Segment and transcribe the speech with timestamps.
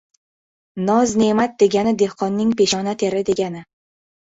[0.87, 3.65] —Noz-ne’mat degani dehqonning peshona teri degani!